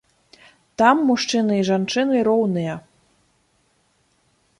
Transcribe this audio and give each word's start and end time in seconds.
Там 0.81 0.95
мужчыны 1.09 1.53
і 1.63 1.67
жанчыны 1.69 2.17
роўныя. 2.29 2.73